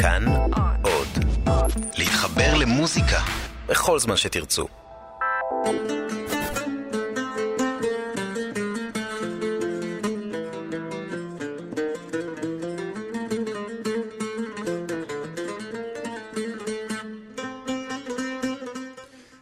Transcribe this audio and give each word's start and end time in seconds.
כאן 0.00 0.24
עוד. 0.82 1.24
להתחבר 1.98 2.54
למוזיקה 2.60 3.18
בכל 3.68 3.98
זמן 3.98 4.16
שתרצו. 4.16 4.66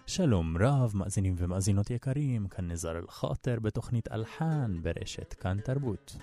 שלום 0.07 0.57
רב, 0.61 0.93
מאזינים 0.95 1.35
ומאזינות 1.39 1.91
יקרים, 1.91 2.49
כאן 2.49 2.71
נזר 2.71 2.99
אל-חאטר 2.99 3.59
בתוכנית 3.61 4.13
אלחן 4.13 4.77
ברשת 4.83 5.35
כאן 5.35 5.61
תרבות. 5.65 6.17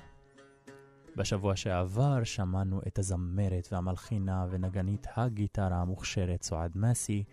בשבוע 1.18 1.56
שעבר 1.56 2.24
שמענו 2.24 2.82
את 2.88 3.00
הזמרת 3.00 3.68
והמלחינה 3.72 4.46
ונגנית 4.50 5.08
הגיטרה 5.16 5.82
המוכשרת 5.82 6.44
סועד 6.44 6.72
מסי. 6.76 7.24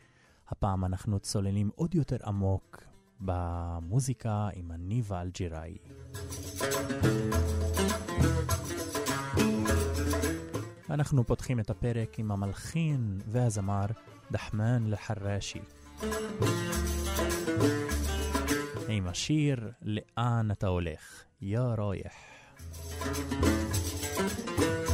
הפעם 0.48 0.84
אנחנו 0.84 1.18
צוללים 1.18 1.70
עוד 1.74 1.94
יותר 1.94 2.16
עמוק 2.24 2.82
במוזיקה 3.20 4.48
עם 4.54 4.70
הניבה 4.70 5.20
אלג'יראי. 5.20 5.76
אנחנו 10.90 11.24
פותחים 11.24 11.60
את 11.60 11.70
הפרק 11.70 12.18
עם 12.18 12.32
המלחין 12.32 13.18
והזמר 13.26 13.86
דחמן 14.30 14.86
אל-חרاشי. 14.86 15.60
עם 18.88 19.06
השיר 19.06 19.70
לאן 19.82 20.50
אתה 20.50 20.66
הולך, 20.66 21.24
יא 21.40 21.60
thank 22.70 24.60
you 24.60 24.89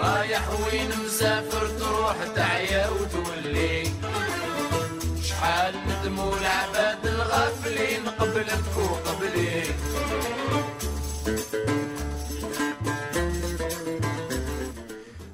ראיח. 0.00 0.56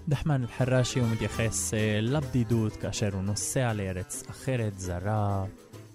נחמן 0.08 0.42
אל-חרשי 0.42 1.00
הוא 1.00 1.08
מתייחס 1.08 1.74
אה, 1.74 1.98
לבדידות 2.02 2.76
כאשר 2.76 3.08
הוא 3.12 3.22
נוסע 3.22 3.72
לארץ 3.72 4.22
אחרת 4.30 4.78
זרה, 4.78 5.44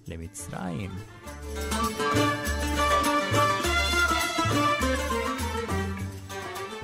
למצרים. 0.07 0.91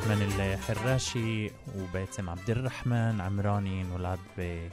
من 0.08 0.22
الحراشي 0.22 1.50
وباسم 1.76 2.30
عبد 2.30 2.50
الرحمن 2.50 3.20
عمراني 3.20 3.82
انولد 3.82 4.18
ب 4.38 4.68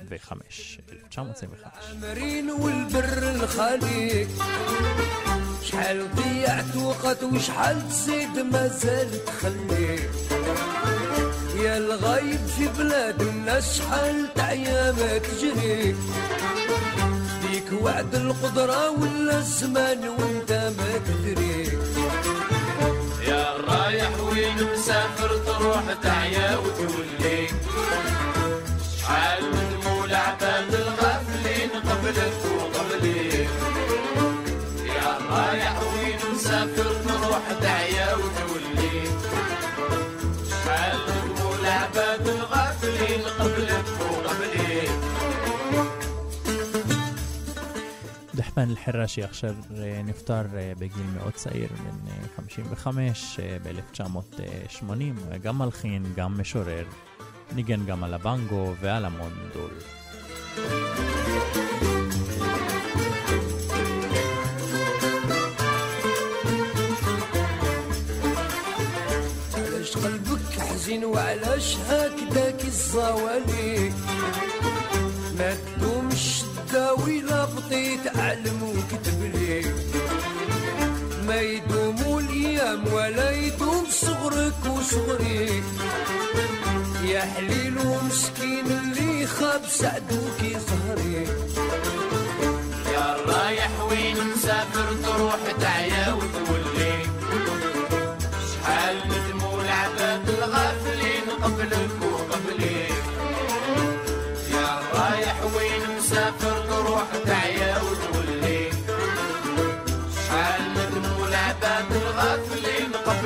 2005 0.00 0.78
1905 0.90 1.72
عامرين 1.88 2.50
والبر 2.50 3.30
الخليك 3.30 4.28
شحال 5.62 6.14
ضيعت 6.14 6.76
وقت 6.76 7.22
وشحال 7.22 7.88
تزيد 7.88 8.38
مازال 8.38 9.24
تخليك. 9.24 10.10
يا 11.56 11.76
الغايب 11.78 12.46
في 12.46 12.68
بلاد 12.78 13.22
الناس 13.22 13.78
شحال 13.78 14.34
تعيامك 14.34 15.22
تجريك. 15.26 15.96
فيك 17.42 17.82
وعد 17.82 18.14
القدرة 18.14 18.90
ولا 18.90 19.38
الزمان 19.38 20.08
وانت 20.08 20.52
ما 20.52 20.98
تدريك. 21.06 21.78
رايح 23.56 24.20
وين 24.20 24.56
مسافر 24.72 25.36
تروح 25.46 25.82
تعيا 26.02 26.56
وتولي 26.56 27.46
شحال 28.98 29.59
דחמן 48.49 48.69
אל-חרשי 48.69 49.23
עכשיו 49.23 49.55
נפטר 50.05 50.41
בגיל 50.79 51.05
מאוד 51.17 51.33
צעיר, 51.33 51.69
בן 51.69 52.27
55, 52.35 53.39
ב-1980, 53.63 55.37
גם 55.43 55.57
מלחין, 55.57 56.03
גם 56.15 56.39
משורר, 56.39 56.85
ניגן 57.55 57.85
גם 57.85 58.03
על 58.03 58.13
הבנגו 58.13 58.73
ועל 58.81 59.05
המון 59.05 59.33
דול. 59.53 59.73
حزين 70.85 71.05
وعلاش 71.05 71.77
هكداك 71.89 72.65
الزوالي 72.65 73.91
ما 75.37 75.55
تدومش 75.55 76.41
تداوي 76.67 77.21
بطيت 77.70 78.16
علم 78.16 78.62
وكتب 78.62 79.22
لي. 79.34 79.62
ما 81.26 81.40
يدوموا 81.40 82.20
الأيام 82.20 82.92
ولا 82.92 83.30
يدوم 83.30 83.84
صغرك 83.90 84.60
وصغري. 84.66 85.62
يا 87.04 87.20
حليل 87.20 87.78
ومسكين 87.78 88.66
اللي 88.66 89.26
خاب 89.26 89.62
سعدوك 89.68 90.40
ظهري 90.42 91.26
يا 92.92 93.16
رايح 93.26 93.70
وين 93.90 94.16
مسافر 94.34 94.88
تروح 95.04 95.40
تعيا. 95.60 95.99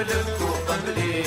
قبلك 0.04 0.40
وقبلي 0.40 1.24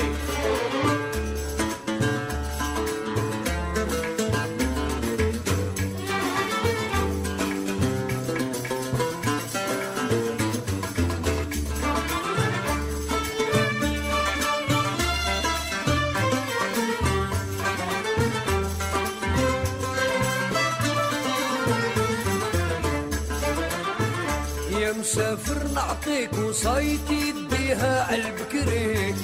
يا 24.79 24.91
مسافر 24.93 25.67
نعطيك 25.75 26.33
وصايتي 26.33 27.33
فيها 27.67 28.07
قلب 28.11 28.23
عالبكري 28.25 29.15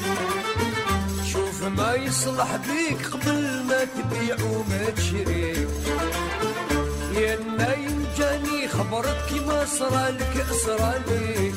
شوف 1.34 1.64
ما 1.64 1.94
يصلح 1.94 2.56
بيك 2.56 3.08
قبل 3.08 3.64
ما 3.64 3.86
تبيع 3.86 4.36
وما 4.46 4.90
تشري 4.90 5.68
يا 7.16 7.38
نايم 7.58 8.06
جاني 8.18 8.68
خبرك 8.68 9.18
كيما 9.30 9.66
صرالك 9.66 10.46
اسرالي 10.52 11.52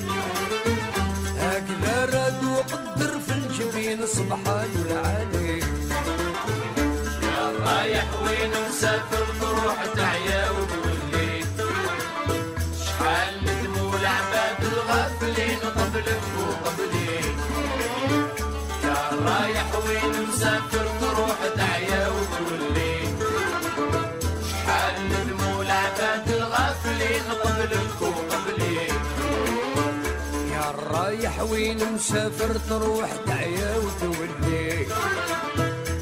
هكذا 1.39 2.05
راد 2.05 2.45
وقدر 2.45 3.21
في 3.21 3.33
الجبين 3.33 4.07
صبحان 4.07 4.71
العالي 4.87 5.59
يا 7.23 7.53
رايح 7.65 8.07
وين 8.23 8.51
مسافر 8.69 9.27
تروح 9.41 9.85
تعيا 9.97 10.51
وبوح 10.51 10.86
وتولي 22.09 22.97
شحال 24.49 24.95
ندموا 25.09 25.63
العباد 25.63 26.29
الغافلين 26.29 27.23
قبلك 27.45 28.03
وقبلي 28.03 28.77
يا 30.53 30.71
الرايح 30.71 31.41
وين 31.43 31.93
مسافر 31.95 32.59
تروح 32.69 33.11
تعيا 33.27 33.77
وتولي 33.77 34.87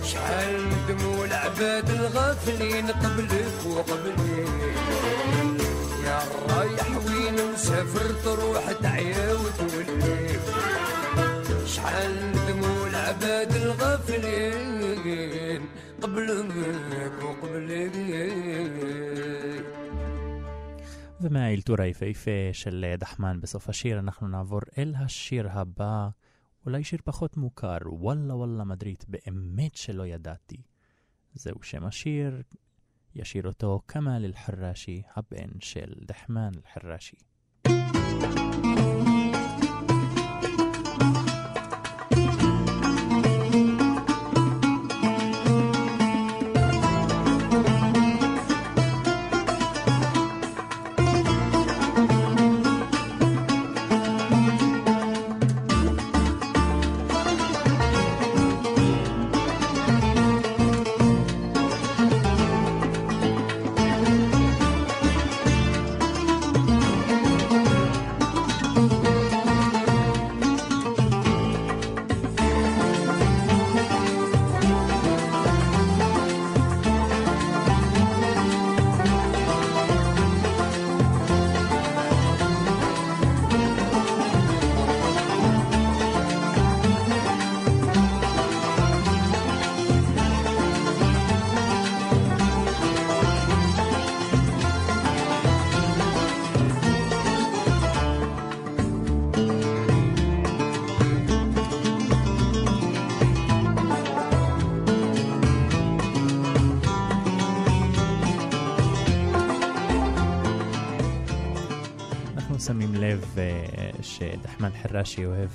شحال 0.04 0.69
ندموا 0.69 1.25
العباد 1.25 1.90
الغافلين 1.90 2.86
قبلك 2.90 3.58
وقبلي 3.66 4.44
يا 6.06 6.19
الرايح 6.28 6.88
وين 7.06 7.36
مسافر 7.54 8.06
تروح 8.25 8.64
تعيا 8.82 9.32
وتولي 9.32 10.38
شحال 11.83 12.31
ندموا 12.31 12.88
العباد 12.88 13.51
الغافلين 13.56 14.80
قبلك 16.01 17.24
وقبلك 17.24 17.95
ומהאלתור 21.21 21.81
היפהפה 21.81 22.31
של 22.54 22.86
דחמן 23.00 23.42
בסוף 23.42 23.69
השיר 23.69 24.00
אנחנו 24.00 24.27
נעבור 24.27 24.60
אל 24.77 24.94
השיר 24.98 25.48
הבא, 25.51 26.10
אולי 26.66 26.83
שיר 26.83 27.00
פחות 27.04 27.38
מוכר, 27.38 27.77
וואלה 27.86 28.36
וואלה 28.36 28.63
מדרית, 28.63 29.06
באמת 29.07 29.75
שלא 29.75 30.06
ידעתי. 30.06 30.62
זהו 31.33 31.63
שם 31.63 31.86
השיר, 31.86 32.42
ישיר 33.16 33.48
אותו 33.48 33.81
כמאל 33.88 34.25
אל-חרשי, 34.25 35.01
הבן 35.16 35.50
של 35.60 35.94
דחמן 36.06 36.51
אל-חרשי. 36.56 37.18
שדחמן 114.44 114.69
חרשי 114.83 115.25
אוהב 115.25 115.50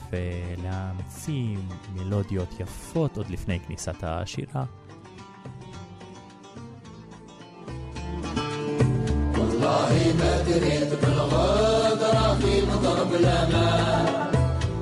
להמציא 0.62 1.56
מלודיות 1.94 2.61
יפות 2.61 3.16
עוד 3.16 3.31
לפני 3.31 3.61
כניסת 3.61 4.05
השירה. 4.05 4.64
والله 9.38 9.93
ما 10.19 10.32
دريت 10.49 10.93
بالغدرة 11.02 12.34
في 12.40 12.52
مضرب 12.70 13.14
الأمان 13.14 14.06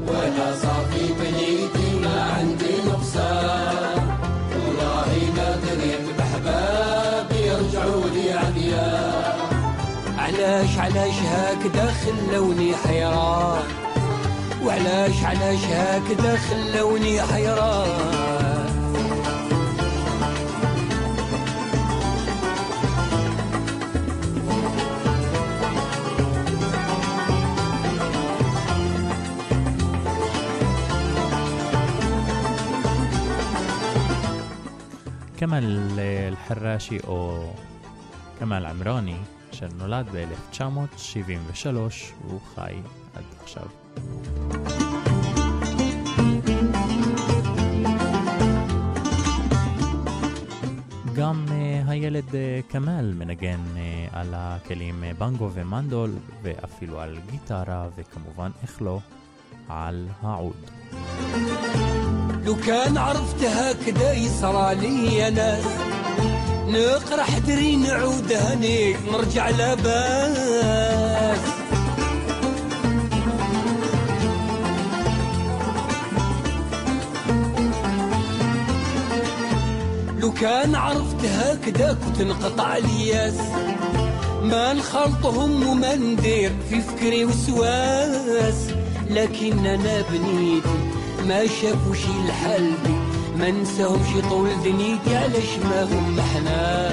وأنا 0.06 0.46
صافي 0.62 1.06
بنيتي 1.18 1.88
ما 2.04 2.16
عندي 2.36 2.74
نقصان 2.86 4.02
والله 4.62 5.10
ما 5.36 5.48
دريت 5.64 6.04
بحبابي 6.18 7.40
يرجعوا 7.46 8.06
لي 8.14 8.32
عديان 8.32 9.38
علاش 10.18 10.78
علاش 10.78 11.16
هكذا 11.32 11.86
خلوني 12.00 12.76
حيران 12.76 13.75
وعلاش 14.66 15.24
علاش 15.24 15.64
هكذا 15.64 16.36
خلوني 16.36 17.22
حيران 17.22 18.12
كمال 35.36 36.00
الحراشي 36.00 36.98
او 37.00 37.46
كمال 38.40 38.66
عمراني 38.66 39.16
אשר 39.52 39.68
נולד 39.78 40.06
ב-1973 40.12 41.66
והוא 41.66 42.40
חי 42.54 42.74
עד 43.16 43.24
עכשיו. 43.42 43.66
גם 51.16 51.44
uh, 51.48 51.90
הילד 51.90 52.28
uh, 52.28 52.72
כמאל 52.72 53.14
מנגן 53.18 53.60
uh, 53.74 53.78
על 54.12 54.34
הכלים 54.36 55.02
uh, 55.02 55.20
בנגו 55.20 55.50
ומנדול 55.54 56.10
ואפילו 56.42 57.00
על 57.00 57.18
גיטרה 57.30 57.86
וכמובן 57.96 58.50
איך 58.62 58.82
לא 58.82 58.98
על 59.68 60.06
העוד. 60.22 60.70
لو 62.44 62.56
كان 62.56 62.98
عرفت 62.98 63.44
هكذا 63.44 64.12
يسرى 64.12 64.74
لي 64.74 65.30
ناس 65.30 65.64
نقرا 66.68 67.22
حدري 67.22 67.76
نعود 67.76 68.32
هنيك 68.32 68.96
نرجع 69.12 69.50
لباس 69.50 71.15
كان 80.41 80.75
عرفت 80.75 81.25
هكذا 81.25 81.97
كنت 82.05 82.21
الياس. 82.77 83.37
ما 84.41 84.73
نخلطهم 84.73 85.67
وما 85.67 85.95
ندير 85.95 86.51
في 86.69 86.81
فكري 86.81 87.25
وسواس. 87.25 88.67
لكن 89.09 89.65
أنا 89.65 90.01
بنيتي 90.11 90.77
ما 91.27 91.47
شافوا 91.47 91.95
شي 91.95 92.11
الحل. 92.25 92.71
بي 92.85 92.95
ما 93.39 93.51
نساهمش 93.51 94.29
طول 94.29 94.49
دنيتي 94.63 95.17
علاش 95.17 95.57
ما 95.63 95.83
هم 95.83 96.19
إحنا 96.19 96.89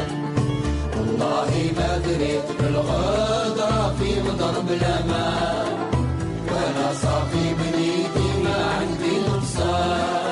والله 0.96 1.72
ما 1.76 1.98
دريت 1.98 2.48
بالغدرة 2.60 3.94
في 3.98 4.20
مضرب 4.20 4.68
الامان 4.70 5.66
وأنا 6.48 6.92
صافي 7.02 7.54
بنيتي 7.54 8.42
ما 8.44 8.56
عندي 8.64 9.18
نقصان. 9.28 10.24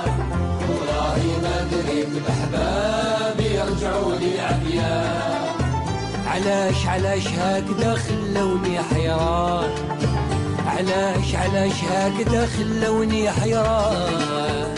يرجعوا 4.21 4.21
لي 4.21 4.39
عبيان 4.39 5.47
علاش 6.27 6.87
علاش 6.87 7.27
هكذا 7.27 7.95
خلوني 7.95 8.83
حيران 8.83 9.69
علاش 10.65 11.35
علاش 11.35 11.83
هكذا 11.83 12.45
خلوني 12.45 13.31
حيران 13.31 14.77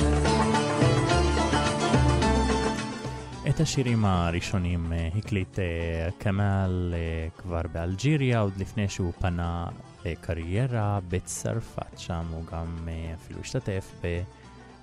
את 3.50 3.60
השירים 3.60 4.06
הראשונים 4.06 4.94
אה, 4.94 5.10
הקליט 5.16 5.60
אה, 5.60 6.10
כמאל 6.20 6.94
אה, 6.94 7.28
כבר 7.38 7.62
באלג'יריה, 7.74 8.40
עוד 8.40 8.54
לפני 8.58 8.90
שהוא 8.90 9.14
פנה 9.20 9.68
לקריירה 10.06 11.00
בצרפת, 11.10 11.98
שם 11.98 12.26
הוא 12.32 12.44
גם 12.52 12.88
אפילו 13.16 13.40
השתתף 13.42 13.92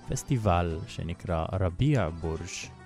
בפסטיבל 0.09 0.79
שנקרא 0.87 1.45
רביע 1.53 2.09
בורג'. 2.09 2.77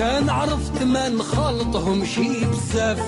كان 0.00 0.30
عرفت 0.30 0.82
ما 0.82 1.08
نخلطهم 1.08 2.04
شي 2.04 2.44
بزاف 2.44 2.98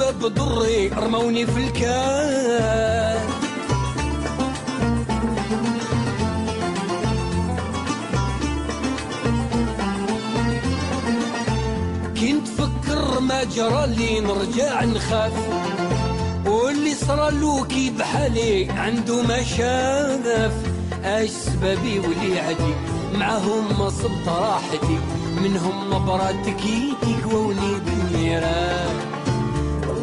سبب 0.00 0.34
ضري 0.34 0.88
رموني 0.88 1.46
في 1.46 1.64
الكاس 1.64 3.20
كنت 12.20 12.48
فكر 12.48 13.20
ما 13.20 13.44
جرى 13.44 13.86
لي 13.86 14.20
نرجع 14.20 14.84
نخاف 14.84 15.32
واللي 16.46 16.94
صرا 16.94 17.30
له 17.30 17.64
كي 17.64 17.90
بحالي 17.90 18.70
عنده 18.70 19.22
ما 19.22 19.42
شاف. 19.42 20.52
أش 21.04 21.30
سببي 21.30 21.98
ولي 21.98 22.40
عدي 22.40 22.74
معاهم 23.14 23.78
ما 23.78 23.90
صبت 23.90 24.28
راحتي 24.28 24.98
منهم 25.42 25.94
نبرة 25.94 26.54
كي 26.62 26.94
تكووني 27.02 27.74
بالنيران 27.84 29.09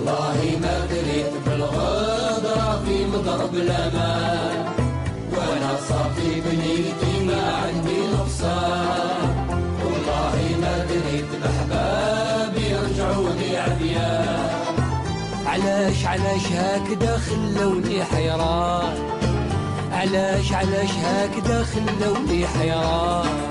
والله 0.08 0.60
ما 0.62 0.86
دريت 0.86 1.34
بالغدرة 1.46 2.82
في 2.86 3.06
مضرب 3.06 3.56
الأمان. 3.56 4.66
وأنا 5.32 5.78
صافي 5.90 6.42
بنيتي 6.42 7.26
ما 7.28 7.42
عندي 7.64 8.00
نقصان. 8.14 9.30
والله 9.84 10.38
ما 10.62 10.86
دريت 10.90 11.30
بحبابي 11.44 12.66
يرجعوني 12.70 13.58
عديان 13.58 14.50
علاش 15.46 16.06
علاش 16.06 16.46
هكذا 16.52 17.18
خلوني 17.18 18.04
حيران؟ 18.04 18.94
علاش 19.92 20.54
علاش 20.54 20.92
هكذا 20.92 21.64
خلوني 21.64 22.48
حيران؟ 22.48 23.47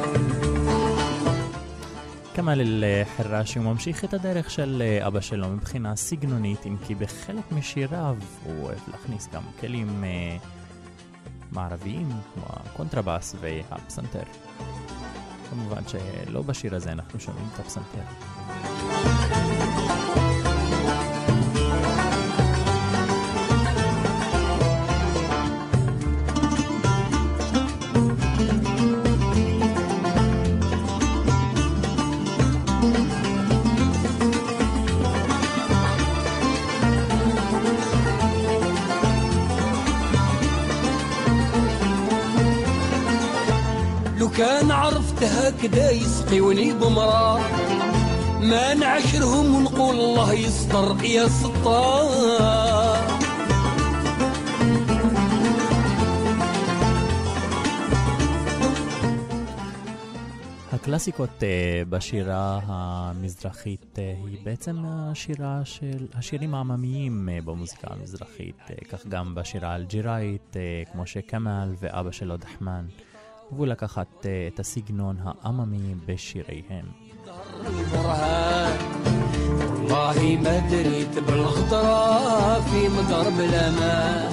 כמאל 2.36 2.60
אל-חרשי 2.60 3.58
הוא 3.58 3.66
ממשיך 3.66 4.04
את 4.04 4.14
הדרך 4.14 4.50
של 4.50 4.82
אבא 5.06 5.20
שלו 5.20 5.48
מבחינה 5.48 5.96
סגנונית, 5.96 6.66
אם 6.66 6.76
כי 6.86 6.94
בחלק 6.94 7.52
משיריו 7.52 8.16
הוא 8.44 8.64
אוהב 8.64 8.78
להכניס 8.92 9.28
גם 9.32 9.42
כלים 9.60 10.04
אה, 10.04 10.36
מערביים, 11.52 12.08
כמו 12.34 12.44
הקונטרבאס 12.48 13.34
והפסנתר. 13.40 14.22
כמובן 15.50 15.82
שלא 15.86 16.42
בשיר 16.42 16.74
הזה 16.74 16.92
אנחנו 16.92 17.20
שומעים 17.20 17.46
את 17.54 17.60
הפסנתר. 17.60 19.45
كان 45.15 45.15
عرفت 45.15 45.23
هكذا 45.23 45.91
يسقيوني 45.91 46.73
بمرار 46.73 47.41
ما 48.41 48.73
نعشرهم 48.73 49.55
ونقول 49.55 49.95
الله 49.95 50.33
يستر 50.33 51.03
يا 51.03 51.27
ستار 51.27 53.21
הקלאסיקות 60.73 61.43
אה, 61.43 61.81
בשירה 61.89 62.59
המזרחית 62.65 63.99
אה, 63.99 64.13
היא 64.25 64.37
בעצם 64.43 64.77
השירה 64.85 65.61
של 65.65 66.07
השירים 66.13 66.55
העממיים 66.55 67.29
אה, 67.29 67.39
במוזיקה 67.45 67.87
המזרחית, 67.91 68.55
אה, 68.69 68.75
כך 68.89 69.07
גם 69.07 69.35
בשירה 69.35 69.69
האלג'יראית, 69.69 70.57
אה, 70.57 70.83
כמו 70.91 71.05
שכמאל 71.05 71.69
ואבא 71.79 72.11
שלו 72.11 72.37
דחמן, 72.37 72.85
והוא 73.51 73.67
לקחת 73.67 74.25
אה, 74.25 74.47
את 74.53 74.59
הסגנון 74.59 75.15
העממי 75.23 75.95
בשיריהם. 76.05 76.85
البرهان 77.67 78.77
والله 79.59 80.39
ما 80.43 80.59
دريت 80.71 81.19
بالغدرة 81.27 82.59
في 82.59 82.89
مضرب 82.89 83.39
الأمان 83.39 84.31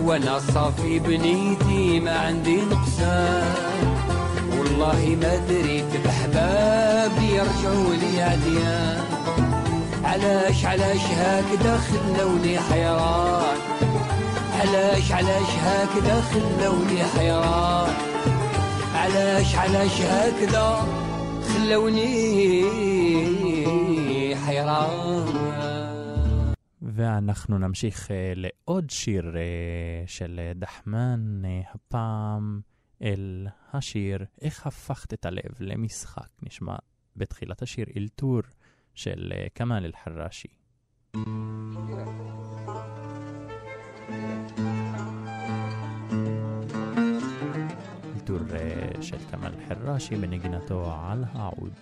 وأنا 0.00 0.38
صافي 0.38 0.98
بنيتي 0.98 2.00
ما 2.00 2.18
عندي 2.18 2.60
نقصان 2.60 3.54
والله 4.58 5.16
ما 5.22 5.36
دريت 5.36 5.92
بحبابي 6.04 7.26
يرجعوا 7.26 7.94
لي 7.94 8.22
عديان 8.22 9.04
علاش 10.04 10.64
علاش 10.64 11.04
هكذا 11.20 11.78
خلوني 11.78 12.58
حيران 12.58 13.58
علاش 14.60 15.12
علاش 15.12 15.50
هكذا 15.66 16.16
خلوني 16.30 17.04
حيران 17.04 17.92
علاش 19.02 19.54
علاش 19.54 20.00
هكذا 20.00 20.68
خلوني 21.48 22.64
حيران 24.46 25.28
ואנחנו 26.82 27.58
נמשיך 27.58 28.10
אה, 28.10 28.32
לעוד 28.36 28.90
שיר 28.90 29.36
אה, 29.36 29.42
של 30.06 30.40
אה, 30.42 30.52
דחמן, 30.54 31.42
אה, 31.44 31.60
הפעם 31.74 32.60
אל 33.02 33.46
השיר 33.72 34.24
"איך 34.40 34.66
הפכת 34.66 35.14
את 35.14 35.26
הלב 35.26 35.52
למשחק", 35.60 36.28
נשמע 36.42 36.76
בתחילת 37.16 37.62
השיר 37.62 37.86
אלתור 37.96 38.40
של 38.94 39.32
אה, 39.36 39.46
כמאל 39.54 39.84
אל-חרשי. 39.84 40.48
אלתור 41.16 41.98
אה, 44.58 44.61
של 49.00 49.16
כמאל 49.30 49.52
אל-חרשי 49.70 50.16
בנגינתו 50.16 50.92
על 51.02 51.24
העוד. 51.32 51.72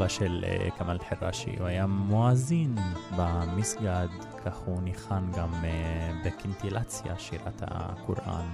סבא 0.00 0.08
של 0.08 0.44
אה, 0.46 0.68
כמאל 0.78 0.98
חרשי, 0.98 1.56
הוא 1.58 1.66
היה 1.66 1.86
מואזין 1.86 2.74
במסגד, 3.16 4.08
כך 4.44 4.56
הוא 4.56 4.82
ניחן 4.82 5.24
גם 5.36 5.52
אה, 5.64 6.12
בקינטילציה, 6.24 7.18
שירת 7.18 7.62
הקוראן. 7.62 8.46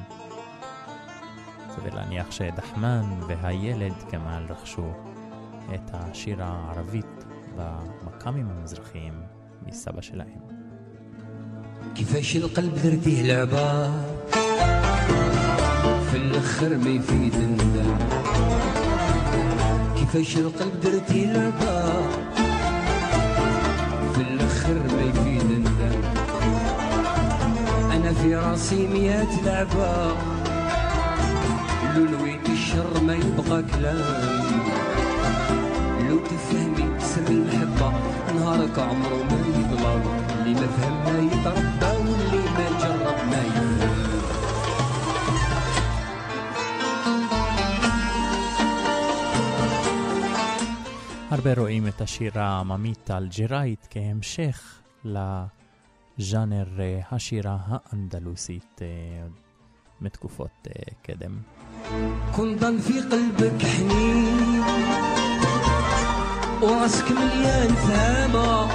סביר 1.70 1.94
להניח 1.94 2.30
שדחמן 2.30 3.20
והילד 3.28 3.94
כמאל 4.10 4.44
רכשו 4.48 4.92
את 5.74 5.90
השירה 5.92 6.46
הערבית 6.46 7.24
במקאמים 7.56 8.48
המזרחיים 8.50 9.22
מסבא 9.66 10.00
שלהם. 10.00 10.40
كيفاش 11.94 12.36
القلب 12.36 12.74
درتيه 12.84 13.22
لعبة 13.22 13.90
في 16.10 16.16
الاخر 16.16 16.76
ما 16.76 16.90
يفيد 16.90 17.34
الندم 17.34 18.85
كيفاش 20.11 20.37
القلب 20.37 20.79
درتيه 20.83 21.33
لعبة 21.33 21.91
في 24.13 24.21
الأخر 24.21 24.73
ما 24.73 25.01
يفيد 25.01 25.41
الندم 25.51 26.01
أنا 27.91 28.13
في 28.13 28.35
راسي 28.35 28.87
ميات 28.87 29.27
لعبة. 29.45 30.15
نويت 31.97 32.49
الشر 32.49 33.03
ما 33.03 33.13
يبقى 33.13 33.63
كلام. 33.63 33.97
لو 36.09 36.17
تفهمي 36.19 36.99
سر 36.99 37.27
المحبة 37.29 37.91
نهارك 38.35 38.79
عمره 38.79 39.23
ما 39.29 39.39
يظلم 39.47 40.01
اللي 40.39 40.53
ما 40.53 40.67
فهم 40.67 41.13
ما 41.13 41.19
يتربى. 41.19 41.96
הרבה 51.46 51.54
רואים 51.54 51.88
את 51.88 52.00
השירה 52.00 52.44
העממית 52.44 53.10
האלג'יראית 53.10 53.86
כהמשך 53.90 54.80
לז'אנר 55.04 56.66
אה, 56.80 57.00
השירה 57.12 57.56
האנדלוסית 57.66 58.80
אה, 58.82 58.86
מתקופות 60.00 60.50
אה, 60.66 60.72
קדם. 61.02 61.38
كن 62.36 62.56
ضل 62.56 62.78
في 62.78 63.00
قلبك 63.00 63.62
حنين 63.62 64.62
وراسك 66.62 67.10
مليان 67.10 67.74
فهمة 67.74 68.66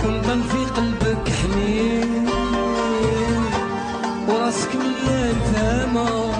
كن 0.00 0.20
ضل 0.22 0.42
في 0.42 0.64
قلبك 0.80 1.28
حنين 1.28 2.28
وراسك 4.28 4.74
مليان 4.76 5.34
فهمة 5.52 6.34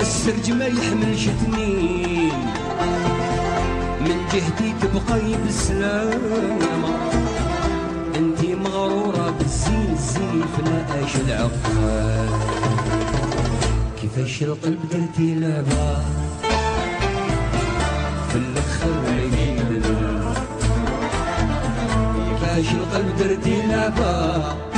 السرج 0.00 0.50
ما 0.52 0.66
يحملش 0.66 1.28
اثنين 1.28 2.32
من 4.01 4.17
جهتي 4.33 4.73
تبقي 4.81 5.33
بالسلامة 5.45 6.95
انتي 8.15 8.55
مغرورة 8.55 9.33
بالزين 9.39 9.89
الزيف 9.93 10.59
لا 10.65 11.03
اش 11.05 11.15
العقال 11.15 12.29
كيفاش 14.01 14.43
القلب 14.43 14.79
درتي 14.91 15.35
لعبة 15.35 16.03
في 18.29 18.35
الأخر 18.35 18.93
عيني 19.07 19.59
كيفاش 22.29 22.73
القلب 22.73 23.17
درتي 23.19 23.61
لعبة 23.67 24.72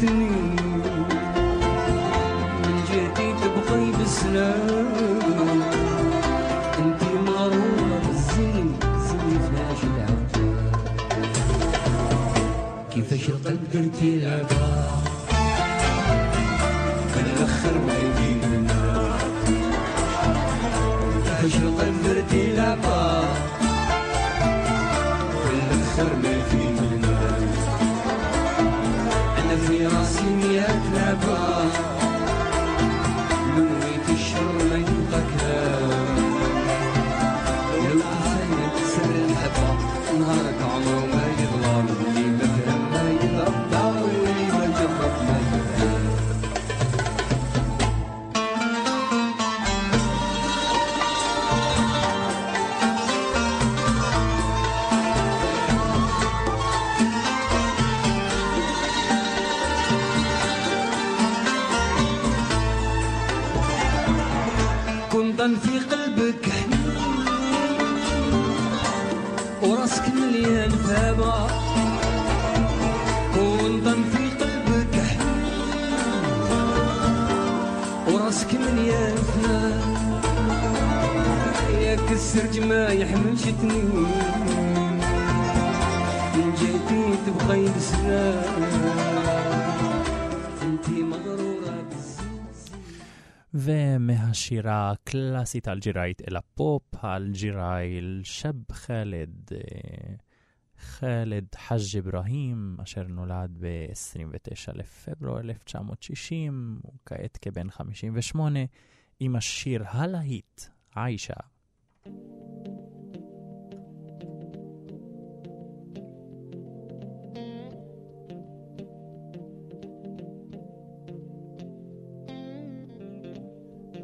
تنين 0.00 0.56
من 2.62 2.76
جهتي 2.88 3.28
تبقي 3.40 3.84
بسلام. 4.02 4.86
انتي 6.78 7.12
مغرورة 7.26 8.00
بالزين 8.06 8.68
زين 9.06 9.40
كيفاش 12.90 13.30
ומהשירה 94.46 94.90
הקלאסית 94.90 95.68
האלג'יראית 95.68 96.22
אל 96.28 96.36
הפופ 96.36 96.82
האלג'יראי 96.92 97.98
אל-שב 97.98 98.72
ח'אלד, 98.72 99.50
אה, 99.52 100.14
ח'אלד 100.78 101.46
חאג' 101.56 101.98
אברהים, 101.98 102.76
אשר 102.82 103.02
נולד 103.02 103.58
ב-29 103.60 104.72
לפברואר 104.74 105.40
1960, 105.40 106.78
הוא 106.82 106.92
כעת 107.06 107.38
כבן 107.42 107.70
58, 107.70 108.60
עם 109.20 109.36
השיר 109.36 109.84
הלהיט, 109.86 110.60
עיישה. 110.94 111.34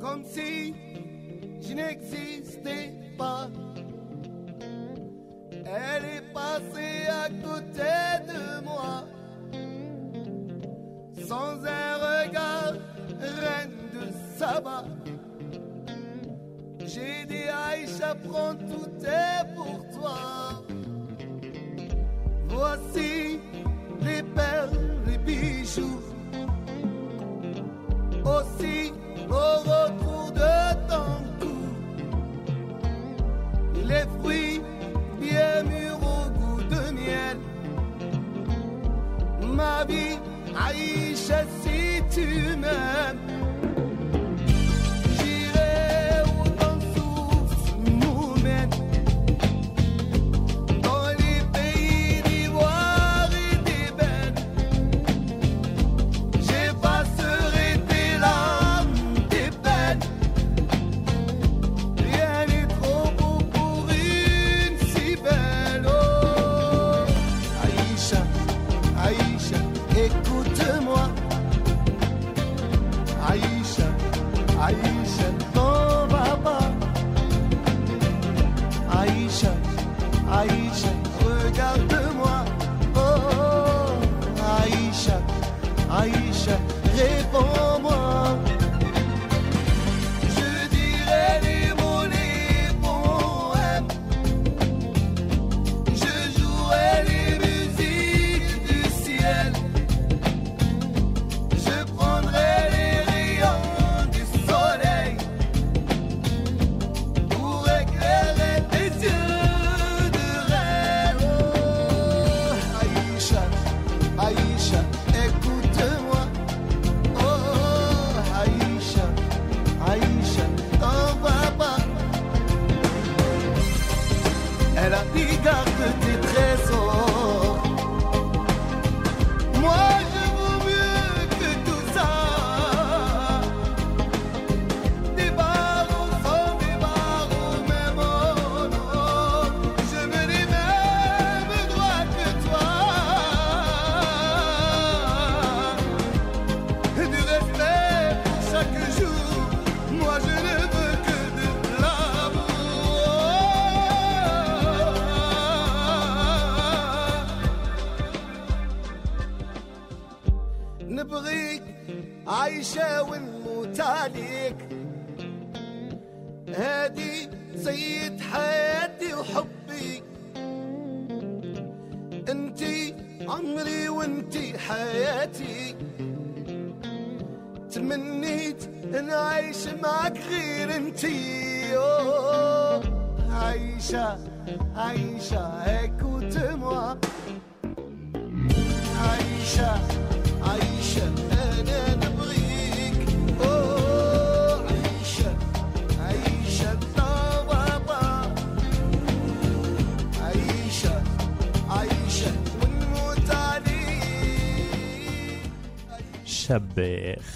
Comme 0.02 0.24
si 0.24 0.74
je 1.60 1.72
n'existais 1.74 2.92
pas. 3.16 3.48
Elle 5.64 6.04
est 6.16 6.32
passée 6.34 7.06
à 7.08 7.28
côté 7.28 7.94
de 8.26 8.64
moi, 8.64 9.04
sans 11.26 11.64
un 11.64 11.94
regard, 12.08 12.74
reine 13.20 13.78
de 13.94 14.36
Saba. 14.36 14.84
J'ai 16.84 17.24
dit 17.26 17.48
Aïcha, 17.48 18.16
prends 18.28 18.56
tout 18.56 18.90
est 19.06 19.54
pour 19.54 19.86
toi. 19.94 20.64
Voici 22.48 23.38
les 24.02 24.22
perles, 24.34 24.98
les 25.06 25.18
bijoux 25.18 26.00
aussi 28.24 28.92
au 29.30 29.61
عيشة 40.56 41.46
سيتي 41.64 42.56
نام. 42.56 43.31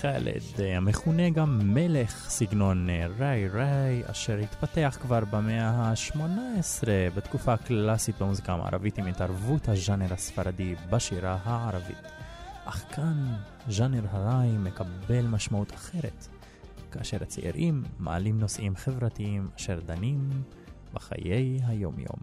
חאלד, 0.00 0.42
המכונה 0.76 1.30
גם 1.30 1.74
מלך 1.74 2.28
סגנון 2.28 2.88
ריי 3.18 3.48
ריי, 3.48 4.02
אשר 4.06 4.38
התפתח 4.38 4.98
כבר 5.02 5.24
במאה 5.24 5.70
ה-18 5.70 6.85
בתקופה 7.16 7.52
הקלאסית 7.52 8.18
במוזיקה 8.18 8.52
המערבית 8.52 8.98
עם 8.98 9.06
התערבות 9.06 9.68
הז'אנר 9.68 10.12
הספרדי 10.12 10.74
בשירה 10.90 11.38
הערבית. 11.44 12.06
אך 12.64 12.85
כאן 12.94 13.35
ז'אנר 13.68 14.02
הריי 14.11 14.50
מקבל 14.59 15.26
משמעות 15.26 15.74
אחרת, 15.74 16.26
כאשר 16.90 17.22
הצעירים 17.22 17.82
מעלים 17.98 18.38
נושאים 18.40 18.76
חברתיים 18.76 19.48
אשר 19.56 19.80
דנים 19.87 20.30
בחיי 20.94 21.61
היום-יום. 21.66 22.20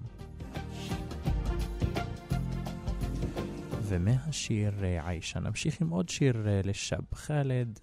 ומהשיר 3.94 4.84
אה, 4.84 5.10
עיישה. 5.10 5.40
נמשיך 5.40 5.82
עם 5.82 5.90
עוד 5.90 6.10
שיר 6.10 6.48
אה, 6.48 6.62
לשב 6.64 7.16
חאלד, 7.16 7.80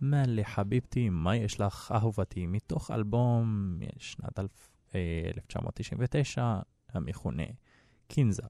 מאלי 0.00 0.44
חביבתי, 0.44 1.08
מה 1.08 1.36
יש 1.36 1.60
לך? 1.60 1.92
אהובתי, 1.96 2.46
מתוך 2.46 2.90
אלבום 2.90 3.78
משנת 3.78 4.38
אה, 4.38 4.44
1999 5.36 6.56
המכונה 6.92 7.42
קינזה. 8.08 8.42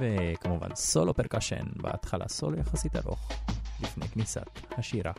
וכמובן 0.00 0.74
סולו 0.74 1.14
פרקשן, 1.14 1.66
בהתחלה 1.76 2.28
סולו 2.28 2.58
יחסית 2.58 2.96
ארוך, 2.96 3.32
לפני 3.82 4.08
כניסת 4.08 4.46
השירה. 4.70 5.12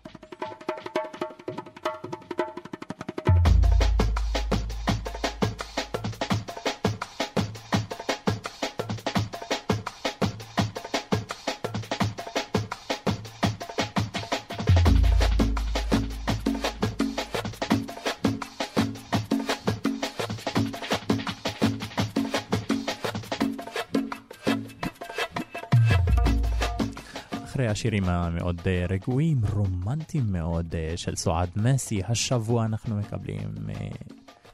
השירים 27.74 28.04
המאוד 28.04 28.62
אה, 28.68 28.86
רגועים, 28.90 29.38
רומנטיים 29.54 30.24
מאוד 30.32 30.76
אה, 30.76 30.94
של 30.96 31.16
סועד 31.16 31.50
מסי, 31.56 32.02
השבוע 32.08 32.66
אנחנו 32.66 32.96
מקבלים 32.96 33.56
אה, 33.70 33.88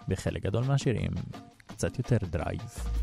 בחלק 0.08 0.44
גדול 0.44 0.64
מהשירים 0.64 1.12
קצת 1.68 1.98
יותר 1.98 2.18
דרייב. 2.32 2.99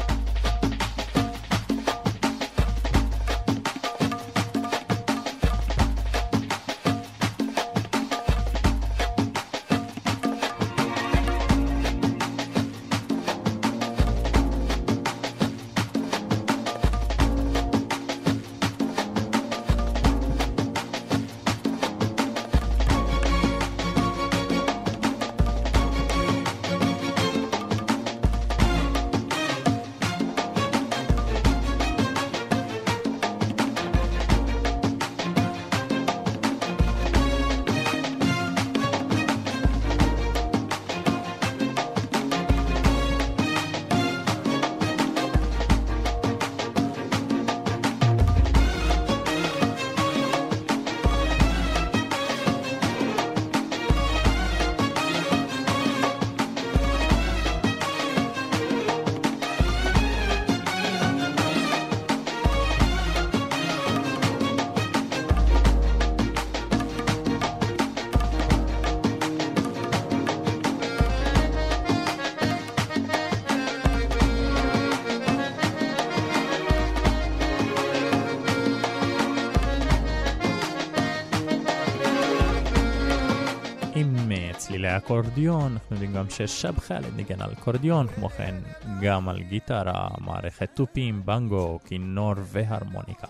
אקורדיון, 85.07 85.73
אנחנו 85.73 85.97
יודעים 85.97 86.13
גם 86.13 86.31
ששב 86.31 86.79
חאלד 86.79 87.17
ניגן 87.17 87.41
על 87.41 87.53
אקורדיון, 87.53 88.07
כמו 88.07 88.29
כן 88.29 88.55
גם 89.03 89.29
על 89.29 89.43
גיטרה, 89.43 90.09
מערכת 90.21 90.69
תופים, 90.75 91.23
בנגו, 91.25 91.79
כינור 91.85 92.35
והרמוניקה. 92.53 93.27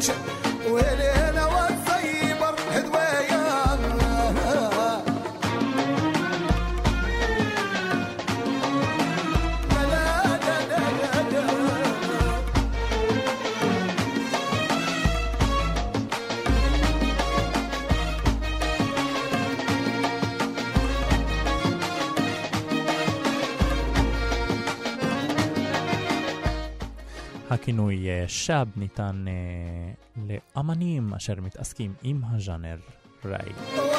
Where 0.00 1.09
שב 28.26 28.66
ניתן 28.76 29.24
אה, 29.28 29.92
לאמנים 30.56 31.14
אשר 31.14 31.34
מתעסקים 31.40 31.94
עם 32.02 32.20
הז'אנר 32.24 32.76
ראי. 33.24 33.89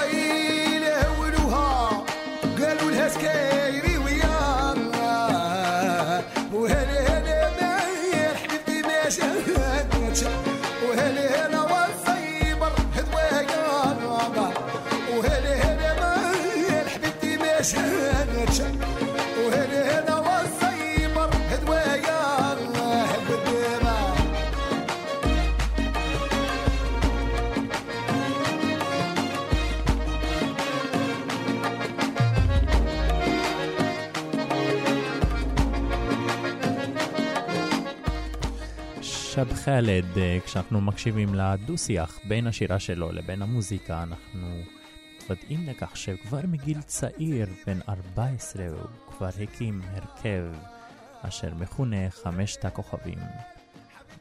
חאלד, 39.65 40.17
אה, 40.17 40.37
כשאנחנו 40.45 40.81
מקשיבים 40.81 41.35
לדו-שיח 41.35 42.19
בין 42.27 42.47
השירה 42.47 42.79
שלו 42.79 43.11
לבין 43.11 43.41
המוזיקה, 43.41 44.03
אנחנו 44.03 44.47
מתוודעים 45.17 45.67
לכך 45.67 45.97
שכבר 45.97 46.39
מגיל 46.47 46.81
צעיר, 46.81 47.47
בן 47.67 47.79
14, 47.89 48.65
הוא 48.67 49.17
כבר 49.17 49.29
הקים 49.43 49.81
הרכב 49.93 50.43
אשר 51.21 51.53
מכונה 51.53 52.09
חמשת 52.09 52.65
הכוכבים. 52.65 53.19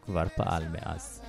כבר 0.05 0.24
פעל 0.37 0.62
מאז. 0.68 1.20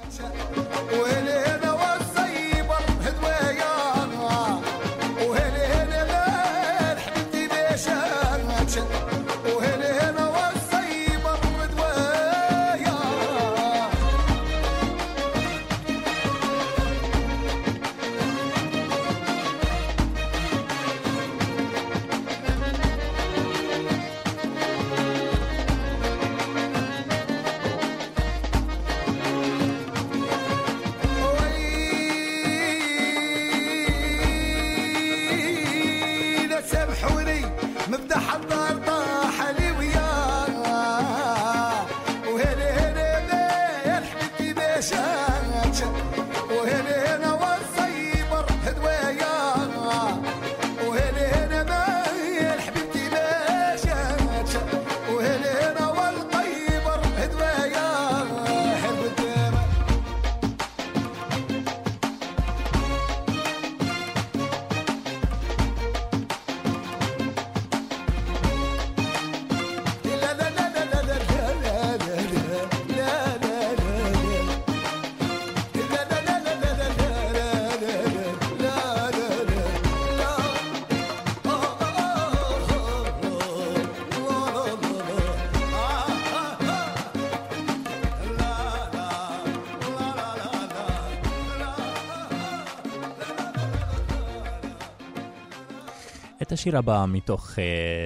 את 96.51 96.53
השיר 96.53 96.77
הבא 96.77 97.05
מתוך 97.07 97.49
uh, 97.49 97.57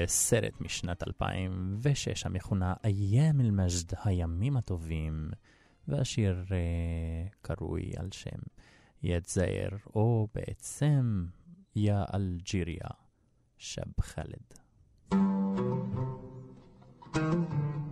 סרט 0.07 0.61
משנת 0.61 1.07
2006 1.07 2.25
המכונה 2.25 2.73
איים 2.83 3.41
אל-מג'ד, 3.41 3.93
הימים 4.03 4.57
הטובים, 4.57 5.29
והשיר 5.87 6.45
uh, 6.47 6.51
קרוי 7.41 7.91
על 7.97 8.07
שם 8.11 8.39
יד 9.03 9.27
זעיר, 9.27 9.69
או 9.95 10.27
בעצם 10.35 11.25
יא 11.75 11.95
אלג'יריה, 12.13 12.89
שב 13.57 14.01
חאלד. 14.01 14.53
يا 17.15 17.84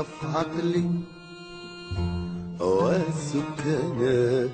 اخطف 0.00 0.36
عقلي 0.36 0.90
وسكانك 2.60 4.50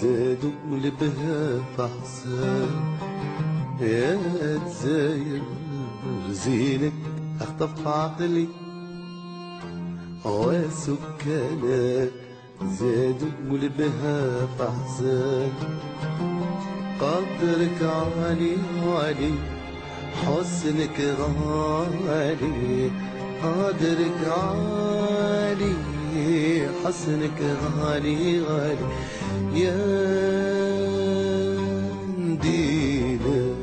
زادوا 0.00 0.76
لبها 0.84 1.60
فحصان. 1.76 2.74
يا 3.80 4.18
تزاير 4.66 5.42
زينك 6.30 6.92
اخطف 7.40 7.86
عقلي 7.86 8.48
وسكانك 10.24 12.12
زادوا 12.62 13.58
لبها 13.62 14.46
فحصان. 14.58 15.52
قدرك 17.00 17.78
عالي 17.82 18.56
عالي 18.86 19.34
حسنك 20.24 20.98
غالي. 22.08 22.90
قدرك 23.44 24.20
عالي 24.26 25.74
حسنك 26.84 27.38
غالي 27.80 28.40
غالي. 28.40 28.86
يا 29.54 29.76
مدينة 32.18 33.54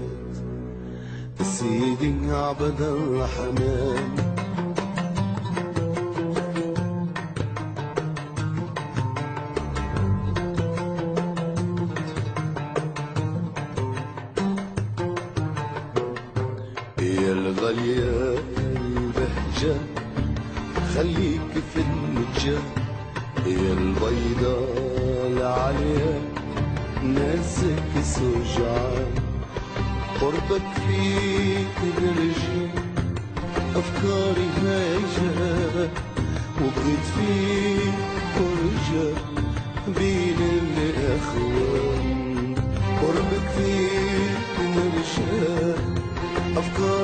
سيدي 1.41 2.13
عبد 2.32 2.82
الرحمن. 2.82 4.31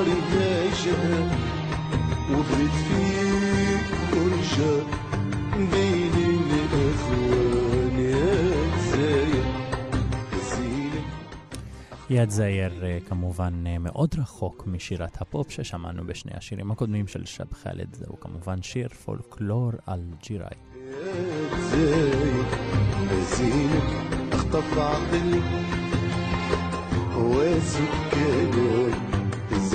أفكاري 0.06 0.20
هايجة 0.32 1.30
وبغيت 2.30 2.70
فيك 2.70 3.86
فرجة 4.10 4.84
بين 5.56 6.12
الأخوان 6.72 7.98
يا 7.98 8.76
تزايد 8.76 9.44
יד 12.10 12.30
זייר 12.30 12.84
אה, 12.84 12.98
כמובן 13.08 13.64
אה, 13.66 13.78
מאוד 13.78 14.14
רחוק 14.18 14.66
משירת 14.66 15.22
הפופ 15.22 15.50
ששמענו 15.50 16.06
בשני 16.06 16.32
השירים 16.34 16.70
הקודמים 16.70 17.06
של 17.06 17.24
שב 17.24 17.54
חאלד, 17.54 17.94
זהו 17.94 18.20
כמובן 18.20 18.62
שיר 18.62 18.88
פולקלור 18.88 19.70
על 19.86 20.00
ג'יראי. 20.22 20.56
زايد 21.70 22.46
نسينك 23.12 23.82
اخطف 24.32 24.78
عقلي 24.78 25.40
وسكنك 27.16 29.15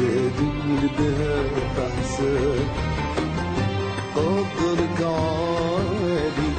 زاد 0.03 0.41
والبهاء 0.69 1.55
احسان 1.79 2.67
قدرك 4.17 5.01
عالي 5.03 6.51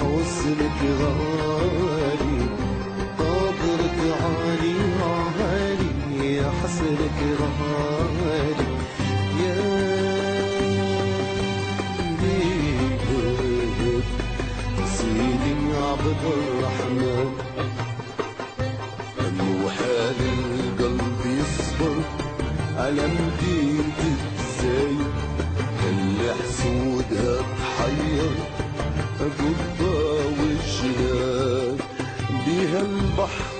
حسنك 0.00 0.80
غالي 1.00 2.40
قدرك 3.18 3.98
عالي 4.22 4.76
عالي 5.02 6.42
حسنك 6.62 7.18
غالي 7.40 8.68
يا 9.44 9.84
سيدي 14.96 15.54
عبد 15.76 16.24
الرحمن 16.26 16.63
على 22.84 23.06
مدينة 23.06 23.98
الزايد 23.98 25.06
اللي 25.88 26.34
حسودها 26.34 27.36
تحير. 27.58 28.34
قبة 29.20 29.90
والجنان 30.38 31.76
بيها 32.46 32.80
البحر. 32.80 33.53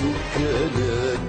Good, 0.00 0.72
good. 0.72 1.19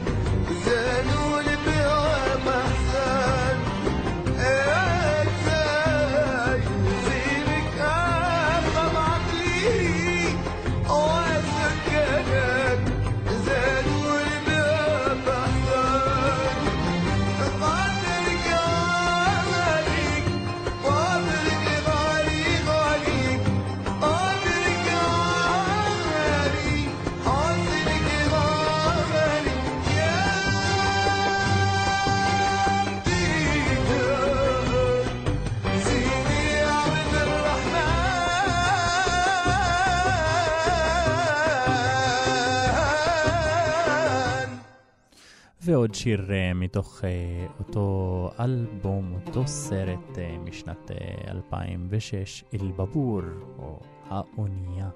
ועוד 45.81 45.95
שיר 45.95 46.33
אה, 46.33 46.55
מתוך 46.55 47.05
אה, 47.05 47.47
אותו 47.59 48.31
אלבום, 48.41 49.15
אותו 49.15 49.47
סרט 49.47 50.19
אה, 50.19 50.39
משנת 50.39 50.91
אה, 50.91 51.31
2006, 51.31 52.45
אל-בבור, 52.55 53.23
או 53.59 53.81
האונייה, 54.09 54.91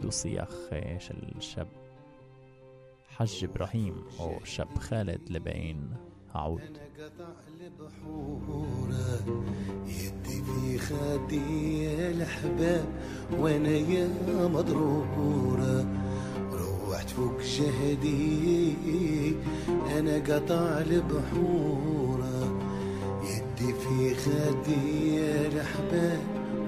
דו-שיח 0.00 0.54
אה, 0.72 0.96
של 0.98 1.16
שב 1.40 1.66
חאג' 3.16 3.44
אברהים, 3.44 3.94
או 4.18 4.38
שב 4.44 4.78
חאלד 4.78 5.20
לבין 5.28 5.88
העוד. 6.32 6.60
قطع 6.98 7.24
البحورة 7.60 9.22
يدي 9.86 10.42
في 10.42 10.78
خدي 10.78 11.88
الأحباب 12.10 12.86
وانا 13.38 13.68
يا 13.68 14.08
مضرورة 14.48 15.86
روحت 16.89 17.09
فوق 17.09 17.41
جهدي 17.41 19.35
أنا 19.97 20.15
قطع 20.15 20.81
البحورة. 20.81 22.61
يدي 23.23 23.73
في 23.73 24.15
خدي 24.15 25.21
الأحباب 25.47 26.19